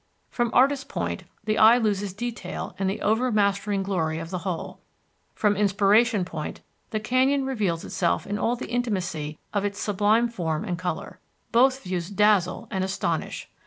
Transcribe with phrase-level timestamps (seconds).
[0.31, 4.81] From Artists' Point the eye loses detail in the overmastering glory of the whole.
[5.35, 10.65] From Inspiration Point the canyon reveals itself in all the intimacy of its sublime form
[10.65, 11.19] and color.
[11.51, 13.47] Both views dazzle and astonish.